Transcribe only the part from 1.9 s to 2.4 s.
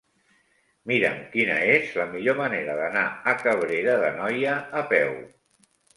la millor